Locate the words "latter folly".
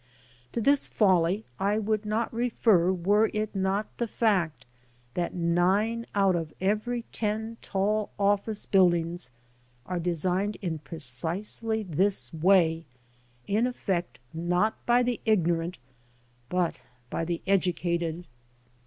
0.87-1.45